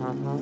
Mm-hmm. 0.00 0.38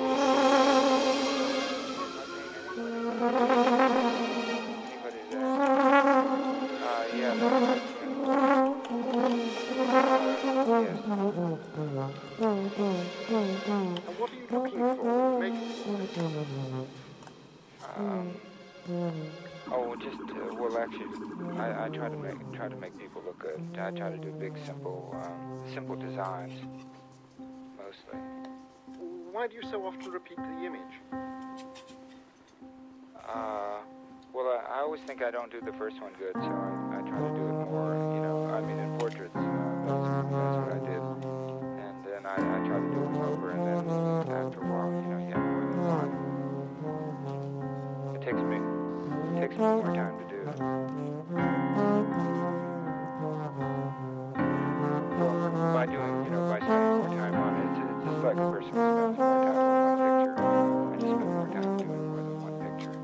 what 14.16 14.30
are 14.30 14.36
you 14.36 14.46
looking 14.50 14.80
for? 14.96 15.40
Make... 15.40 15.54
Um 17.98 19.45
oh, 19.72 19.96
just 19.96 20.16
uh, 20.16 20.54
well, 20.54 20.78
actually, 20.78 21.06
I, 21.58 21.86
I 21.86 21.88
try 21.88 22.08
to 22.08 22.16
make 22.16 22.52
try 22.52 22.68
to 22.68 22.76
make 22.76 22.96
people 22.98 23.22
look 23.24 23.38
good. 23.38 23.60
I 23.78 23.90
try 23.90 24.10
to 24.10 24.18
do 24.18 24.30
big, 24.32 24.56
simple, 24.64 25.14
um, 25.22 25.62
simple 25.72 25.96
designs, 25.96 26.52
mostly. 27.76 28.18
Why 29.32 29.46
do 29.46 29.54
you 29.54 29.62
so 29.70 29.84
often 29.86 30.10
repeat 30.10 30.36
the 30.36 30.64
image? 30.64 31.00
Uh, 33.28 33.80
well, 34.32 34.46
I, 34.46 34.78
I 34.78 34.80
always 34.80 35.00
think 35.02 35.22
I 35.22 35.30
don't 35.30 35.50
do 35.50 35.60
the 35.60 35.72
first 35.72 36.00
one 36.00 36.12
good, 36.18 36.34
so 36.34 36.40
I, 36.40 36.98
I 36.98 37.00
try 37.02 37.18
to 37.20 37.34
do 37.34 37.44
it 37.44 37.70
more. 37.70 37.94
You 38.14 38.20
know, 38.22 38.46
I 38.54 38.60
mean, 38.60 38.78
in 38.78 38.96
portraits, 38.98 39.34
uh, 39.34 39.40
that's, 39.86 40.08
that's 40.32 40.56
what 40.56 40.72
I 40.72 40.78
did, 40.78 41.02
and 41.84 42.04
then 42.04 42.24
I, 42.24 42.36
I 42.36 42.58
try 42.66 42.78
to 42.78 42.88
do 42.88 43.00
them 43.00 43.16
over, 43.16 43.50
and 43.50 43.66
then 43.66 43.88
after 44.34 44.60
a 44.60 44.64
while, 44.64 44.90
you 44.92 45.08
know, 45.08 45.18
you 45.18 45.32
have 45.34 45.44
more 45.44 45.64
than 45.68 45.80
one. 45.86 46.10
It 48.16 48.22
takes 48.22 48.40
me 48.40 48.65
takes 49.48 49.60
me 49.60 49.66
more 49.66 49.94
time 49.94 50.18
to 50.18 50.24
do. 50.24 50.42
Well, 55.18 55.72
by 55.72 55.86
doing, 55.86 56.24
you 56.24 56.30
know, 56.30 56.42
by 56.50 56.58
spending 56.58 56.98
more 56.98 57.08
time 57.16 57.34
on 57.34 57.54
it, 57.54 57.64
it's, 57.70 57.78
it's 57.78 58.04
just 58.10 58.22
like 58.24 58.36
a 58.36 58.50
person 58.50 58.72
who 58.72 58.80
spends 58.98 59.18
more 59.18 59.38
time 59.38 59.58
on 59.58 59.84
one 59.86 60.10
picture. 60.26 60.50
I 60.86 60.98
just 60.98 61.14
spend 61.14 61.20
more 61.20 61.46
time 61.46 61.76
doing 61.78 62.04
more 62.08 62.22
than 62.26 62.36
one 62.42 62.56
picture. 62.66 62.96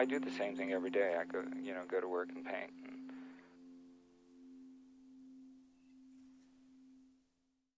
I 0.00 0.06
do 0.06 0.18
the 0.18 0.30
same 0.30 0.56
thing 0.56 0.72
every 0.72 0.88
day. 0.88 1.14
I 1.20 1.24
go, 1.30 1.42
you 1.62 1.74
know, 1.74 1.82
go 1.86 2.00
to 2.00 2.08
work 2.08 2.30
and 2.34 2.42
paint. 2.42 2.72
And 2.86 2.96